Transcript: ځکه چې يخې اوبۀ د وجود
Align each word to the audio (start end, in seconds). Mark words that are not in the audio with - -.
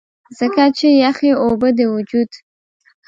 ځکه 0.39 0.63
چې 0.77 0.87
يخې 1.03 1.31
اوبۀ 1.43 1.69
د 1.77 1.79
وجود 1.93 2.29